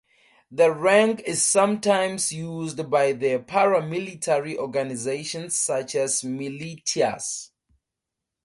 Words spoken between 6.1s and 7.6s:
militias.